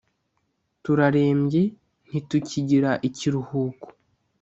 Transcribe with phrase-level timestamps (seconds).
[0.83, 1.63] turarembye,
[2.07, 3.87] ntitukigira ikiruhuko.